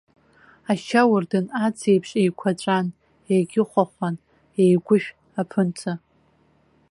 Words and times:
Ашьауардын 0.71 1.45
ац 1.65 1.79
еиԥш 1.91 2.09
еиқәаҵәан, 2.21 2.85
егьыхәахәан 3.33 4.15
иеигәышә 4.59 5.09
аԥынҵа. 5.41 5.93